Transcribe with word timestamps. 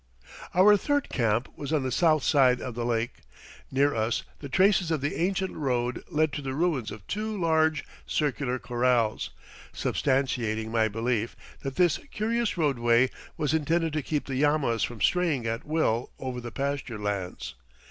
Our 0.55 0.77
third 0.77 1.09
camp 1.09 1.47
was 1.55 1.71
on 1.71 1.83
the 1.83 1.91
south 1.91 2.23
side 2.23 2.59
of 2.59 2.73
the 2.73 2.83
lake. 2.87 3.19
Near 3.71 3.93
us 3.93 4.23
the 4.39 4.49
traces 4.49 4.89
of 4.89 4.99
the 4.99 5.13
ancient 5.15 5.51
road 5.55 6.03
led 6.09 6.33
to 6.33 6.41
the 6.41 6.55
ruins 6.55 6.89
of 6.89 7.05
two 7.05 7.39
large, 7.39 7.83
circular 8.07 8.57
corrals, 8.57 9.29
substantiating 9.73 10.71
my 10.71 10.87
belief 10.87 11.35
that 11.61 11.75
this 11.75 11.99
curious 12.09 12.57
roadway 12.57 13.11
was 13.37 13.53
intended 13.53 13.93
to 13.93 14.01
keep 14.01 14.25
the 14.25 14.41
llamas 14.41 14.81
from 14.81 15.01
straying 15.01 15.45
at 15.45 15.65
will 15.65 16.09
over 16.17 16.41
the 16.41 16.51
pasture 16.51 16.97
lands. 16.97 17.53